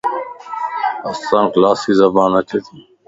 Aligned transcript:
اسانک 1.09 1.51
لاسي 1.61 1.91
زبان 2.01 2.31
اچي 2.39 2.59
تي 2.65 2.77